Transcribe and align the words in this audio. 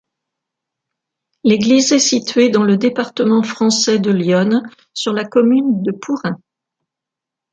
L'église 1.43 1.91
est 1.91 1.99
située 1.99 2.49
dans 2.49 2.63
le 2.63 2.75
département 2.77 3.43
français 3.43 3.99
de 3.99 4.09
l'Yonne, 4.09 4.67
sur 4.95 5.13
la 5.13 5.25
commune 5.25 5.83
de 5.83 5.91
Pourrain. 5.91 6.41